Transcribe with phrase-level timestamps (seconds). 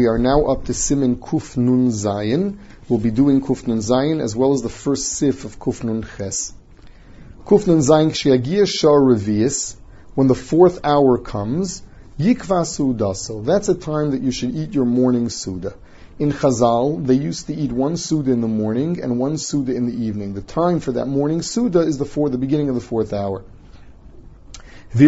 [0.00, 2.56] we are now up to Siman Kuf Nun Zayin.
[2.88, 6.06] We'll be doing Kuf Nun Zayin as well as the first sif of Kuf Nun
[6.16, 6.54] Ches.
[7.44, 8.98] Kuf Nun Zayin Kshiagia Shar
[10.14, 11.82] when the fourth hour comes,
[12.18, 13.44] Yikva Sudaso.
[13.44, 15.74] That's a time that you should eat your morning Suda.
[16.18, 19.84] In Chazal, they used to eat one Suda in the morning and one Suda in
[19.84, 20.32] the evening.
[20.32, 23.44] The time for that morning Suda is the, four, the beginning of the fourth hour.
[24.92, 25.02] Oh, if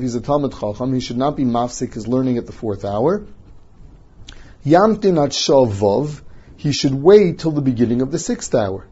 [0.00, 3.26] he's a Talmud Chacham, he should not be mafsik his learning at the fourth hour.
[4.64, 6.22] Yamtin at Shavov,
[6.56, 8.86] he should wait till the beginning of the sixth hour.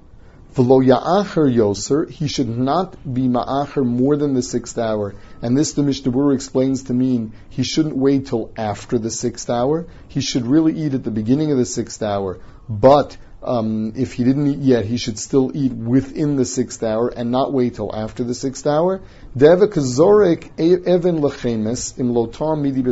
[0.57, 5.15] V'lo ya'acher yoser, he should not be ma'acher more than the sixth hour.
[5.41, 9.87] And this the Mishnah explains to mean he shouldn't wait till after the sixth hour.
[10.09, 12.41] He should really eat at the beginning of the sixth hour.
[12.69, 17.09] But um, if he didn't eat yet, he should still eat within the sixth hour
[17.09, 19.01] and not wait till after the sixth hour.
[19.37, 19.99] Lechemes
[21.99, 22.13] im
[22.63, 22.83] midi.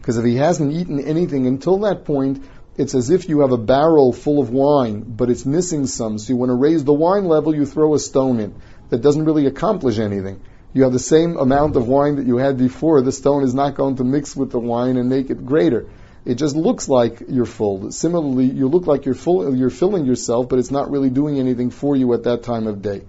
[0.00, 2.42] Because if he hasn't eaten anything until that point,
[2.76, 6.18] it's as if you have a barrel full of wine, but it's missing some.
[6.18, 8.54] So you want to raise the wine level, you throw a stone in.
[8.88, 10.40] That doesn't really accomplish anything.
[10.72, 13.02] You have the same amount of wine that you had before.
[13.02, 15.88] The stone is not going to mix with the wine and make it greater.
[16.24, 17.90] It just looks like you're full.
[17.92, 21.70] Similarly, you look like you're full, you're filling yourself, but it's not really doing anything
[21.70, 23.02] for you at that time of day.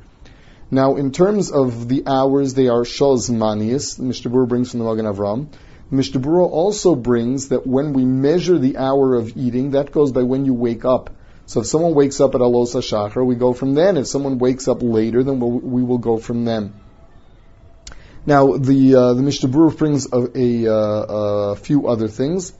[0.70, 2.86] Now, in terms of the hours, they are
[3.30, 5.48] Manias, the Mishnah brings from the Magen Avram.
[5.90, 10.46] Mishnah also brings that when we measure the hour of eating, that goes by when
[10.46, 11.10] you wake up.
[11.46, 13.98] So if someone wakes up at Alos HaShachar, we go from then.
[13.98, 16.74] If someone wakes up later, then we'll, we will go from then.
[18.26, 20.72] Now, the uh, the brings a, a,
[21.52, 22.54] a few other things.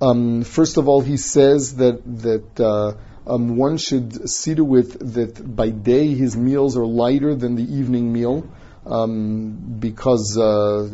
[0.00, 2.94] Um, first of all, he says that that uh,
[3.26, 7.64] um, one should see to it that by day his meals are lighter than the
[7.64, 8.48] evening meal.
[8.86, 10.88] Um, because uh,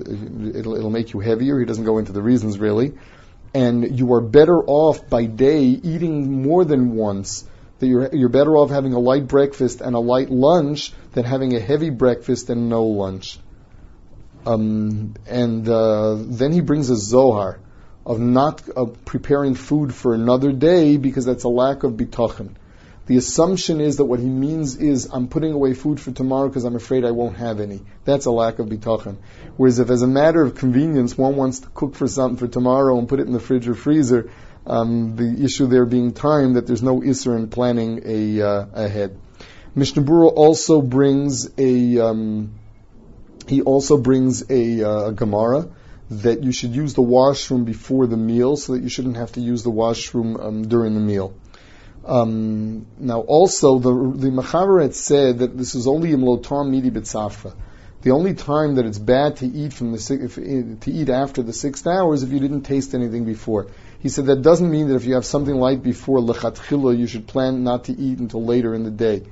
[0.58, 1.60] it'll, it'll, make you heavier.
[1.60, 2.94] He doesn't go into the reasons really,
[3.54, 7.44] and you are better off by day eating more than once.
[7.78, 11.54] That you're you're better off having a light breakfast and a light lunch than having
[11.54, 13.38] a heavy breakfast and no lunch.
[14.44, 17.60] Um, and uh, then he brings a Zohar
[18.06, 22.54] of not uh, preparing food for another day because that's a lack of bitachon.
[23.06, 26.64] The assumption is that what he means is I'm putting away food for tomorrow because
[26.64, 27.82] I'm afraid I won't have any.
[28.04, 29.16] That's a lack of bitachon.
[29.56, 32.98] Whereas if as a matter of convenience one wants to cook for something for tomorrow
[32.98, 34.30] and put it in the fridge or freezer,
[34.66, 39.18] um, the issue there being time that there's no isser in planning a uh, ahead.
[39.74, 42.54] Mishnah also brings a um,
[43.46, 45.68] he also brings a, uh, a Gemara
[46.22, 49.40] that you should use the washroom before the meal so that you shouldn't have to
[49.40, 51.34] use the washroom um, during the meal.
[52.04, 57.54] Um, now, also, the, the Machaber said that this is only in Lotam Midi B'tzafra.
[58.02, 61.54] The only time that it's bad to eat from the if, to eat after the
[61.54, 63.68] sixth hours if you didn't taste anything before.
[64.00, 67.26] He said that doesn't mean that if you have something light before lechatchila, you should
[67.26, 69.22] plan not to eat until later in the day.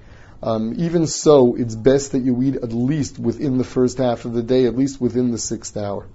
[0.43, 4.33] Um, even so, it's best that you eat at least within the first half of
[4.33, 6.07] the day, at least within the sixth hour.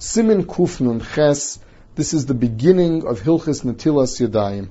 [0.00, 1.58] Siman Kufnun Ches.
[1.94, 4.70] This is the beginning of Hilchis Natilas Yadayim.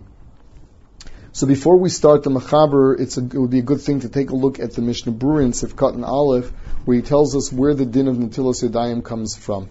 [1.33, 4.35] So before we start the Machaber, it would be a good thing to take a
[4.35, 6.49] look at the Mishnah Berurah in Sif Katan Aleph,
[6.85, 9.69] where he tells us where the din of Natilas Yadayim comes from.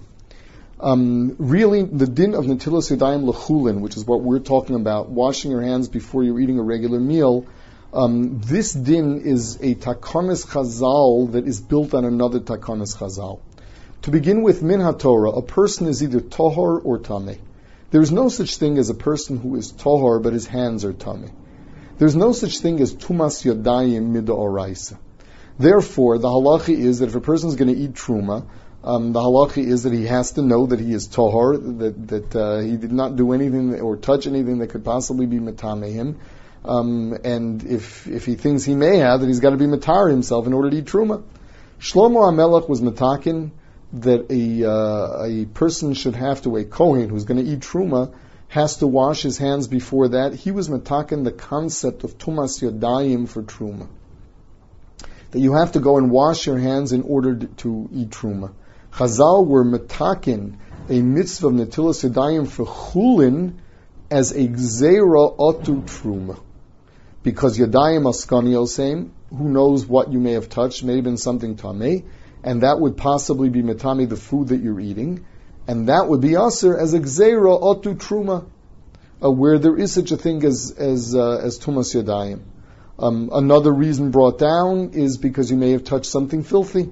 [0.78, 5.50] Um, really, the din of Natilas Yadayim Lechulin, which is what we're talking about, washing
[5.50, 7.48] your hands before you're eating a regular meal,
[7.92, 13.40] um, this din is a takonis chazal that is built on another takonis chazal.
[14.02, 17.38] To begin with, min Torah, a person is either tohor or tameh.
[17.90, 20.92] There is no such thing as a person who is tohor but his hands are
[20.92, 21.32] tameh.
[21.98, 24.98] There's no such thing as tumas yodayim midoraisa.
[25.58, 28.46] Therefore, the halacha is that if a person is going to eat truma,
[28.84, 32.36] um, the halacha is that he has to know that he is tohor, that that
[32.36, 36.14] uh, he did not do anything or touch anything that could possibly be matame.
[36.64, 40.08] Um, and if if he thinks he may have, that he's got to be matar
[40.08, 41.24] himself in order to eat truma.
[41.80, 43.50] Shlomo HaMelech was matakin
[43.92, 48.14] that a, uh, a person should have to, a Kohen who's going to eat Truma,
[48.48, 50.34] has to wash his hands before that.
[50.34, 53.88] He was matakin the concept of Tumas Yodayim for Truma.
[55.30, 58.52] That you have to go and wash your hands in order to eat Truma.
[58.92, 60.56] Chazal were matakin
[60.88, 63.54] a mitzvah of Natilas Yodayim for Chulin
[64.10, 66.40] as a Gzeira Otu Truma.
[67.22, 71.56] Because Yodayim Askani same, who knows what you may have touched, may have been something
[71.56, 72.04] Tameh,
[72.42, 75.24] and that would possibly be metami the food that you're eating,
[75.66, 78.46] and that would be aser as a gzeira otu truma,
[79.22, 82.40] uh, where there is such a thing as as uh, as tumas yadayim.
[82.98, 86.90] Um, another reason brought down is because you may have touched something filthy.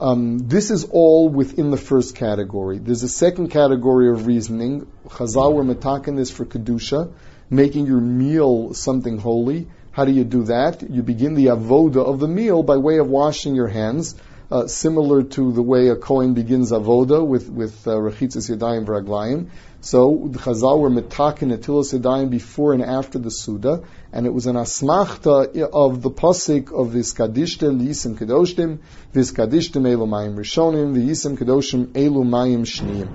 [0.00, 2.78] Um, this is all within the first category.
[2.78, 4.86] There's a second category of reasoning.
[5.08, 7.12] Chazal were metakin this for kedusha,
[7.50, 9.66] making your meal something holy.
[9.90, 10.88] How do you do that?
[10.88, 14.14] You begin the avoda of the meal by way of washing your hands,
[14.50, 19.48] uh, similar to the way a Kohen begins avoda with with uh, yadayim v'raglayim.
[19.80, 24.46] So the Chazal were metakin atilas yadayim before and after the suda, and it was
[24.46, 28.78] an asmachta of the pasik of viskadishtem v'yisim kedoshtim
[29.14, 33.08] viskadishtem elu mayim rishonim v'yisim kedoshim elu mayim shniyim.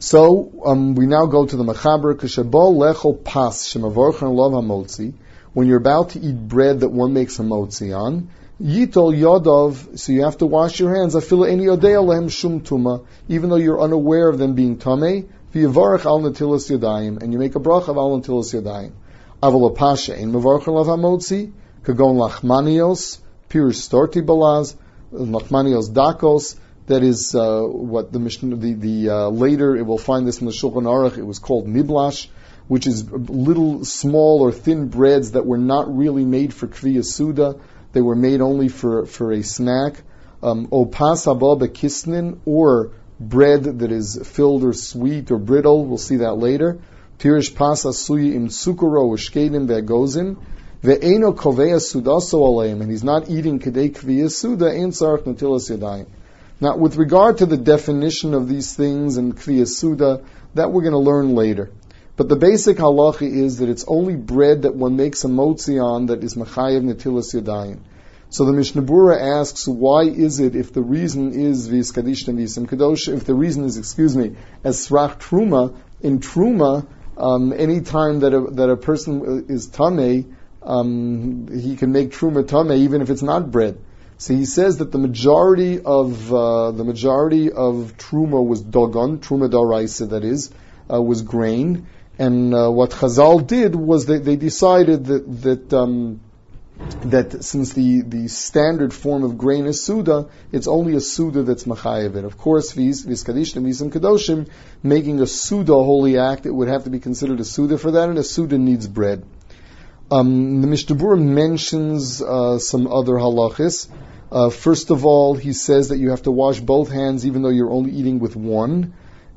[0.00, 5.14] So um, we now go to the Mechaber Kashabol Lechol Pas Shemavorchan Lov Hamotzi.
[5.54, 8.28] When you're about to eat bread that one makes a motzi on,
[8.62, 11.16] Yitol Yodov, so you have to wash your hands.
[11.16, 16.20] Afila Eni Lehem Shum Tuma, even though you're unaware of them being Tameh, V'yavarach Al
[16.20, 18.92] Natilas Yadayim, and you make a brach of Al Natilas Yadayim.
[19.42, 21.52] Aval Pasha in Mavorchan Lov Hamotzi,
[21.82, 23.18] Kagon Lachmanios,
[23.48, 24.76] Pir Storti Balaz,
[25.12, 28.60] Lachmanios Dakos, that is uh, what the mission.
[28.60, 31.18] The, the uh, later it will find this in the Shulchan Aruch.
[31.18, 32.28] It was called niblash,
[32.68, 37.56] which is little small or thin breads that were not really made for kriya suda.
[37.94, 40.02] They were made only for for a snack.
[40.42, 41.24] Um, Opas
[41.72, 45.86] kisnin or bread that is filled or sweet or brittle.
[45.86, 46.78] We'll see that later.
[47.18, 50.36] Tirish pasa suyi im sukuro or shkedim ve'gozim.
[50.82, 56.06] Ve'eno koveya sudaso aleim, and he's not eating kedei kviya suda, ein sarach natilas yadayim.
[56.60, 60.22] Now, with regard to the definition of these things and Kriya Suda,
[60.54, 61.70] that we're going to learn later.
[62.16, 66.06] But the basic halacha is that it's only bread that one makes a motzi on
[66.06, 67.80] that is machayev netilas yadayim.
[68.30, 72.38] So the Mishnah Berurah asks, why is it if the reason is vis kadish and
[72.38, 77.80] visim kadosh, if the reason is, excuse me, as srach truma, in truma, um, any
[77.80, 80.24] time that a, that a person is tameh,
[80.62, 83.78] um, he can make truma tameh even if it's not bread.
[84.18, 89.50] So he says that the majority of uh, the majority of truma was dogon, truma
[89.50, 90.52] daraisa, that is,
[90.92, 91.88] uh, was grain.
[92.18, 96.20] And uh, what Chazal did was that they decided that that um,
[96.76, 101.64] that since the, the standard form of grain is suda, it's only a suda that's
[101.64, 102.16] machayev.
[102.16, 104.48] And Of course, vis vis kadishim visim kadoshim,
[104.82, 108.08] making a suda holy act, it would have to be considered a suda for that,
[108.08, 109.24] and a suda needs bread.
[110.10, 113.88] Um, the Mishnah mentions uh, some other halachis.
[114.30, 117.50] Uh, first of all, he says that you have to wash both hands even though
[117.50, 118.94] you're only eating with one,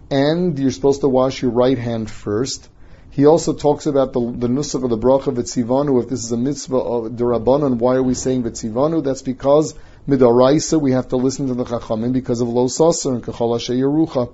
[0.09, 2.69] and you're supposed to wash your right hand first.
[3.11, 6.03] He also talks about the, the nusach of the bracha v'tzivanu.
[6.03, 9.03] If this is a mitzvah of derabanan, why are we saying v'tzivanu?
[9.03, 9.73] That's because
[10.07, 14.31] midaraisa we have to listen to the chachamim because of lo saser and kachal yerucha.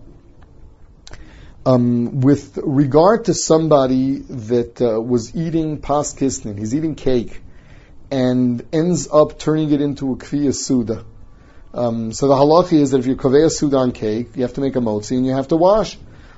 [1.66, 7.42] Um, with regard to somebody that uh, was eating pas he's eating cake,
[8.12, 11.06] and ends up turning it into a kviya suda.
[11.74, 14.62] Um, so the halacha is that if you kaveya suda on cake, you have to
[14.62, 15.98] make a motzi and you have to wash.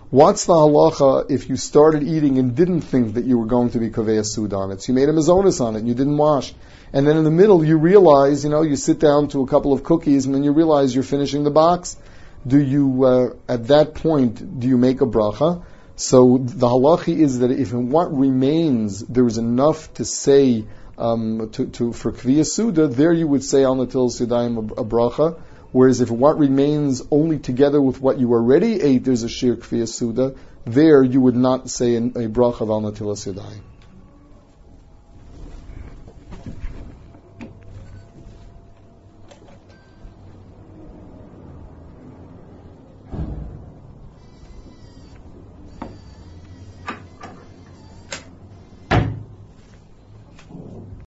[0.10, 3.80] What's the halacha if you started eating and didn't think that you were going to
[3.80, 4.82] be kaveya suda on it?
[4.82, 6.54] So you made a mazonis on it and you didn't wash.
[6.94, 9.74] And then in the middle you realize, you know, you sit down to a couple
[9.74, 11.98] of cookies and then you realize you're finishing the box
[12.48, 15.64] do you, uh, at that point, do you make a bracha?
[15.96, 20.66] So the halacha is that if in what remains there is enough to say
[20.98, 25.40] um, to, to, for kviya suda, there you would say al natil sidaim a, bracha.
[25.72, 29.88] Whereas if what remains only together with what you already ate, there's a shir kviya
[29.88, 33.62] suda, there you would not say a, a bracha of al natil sidaim.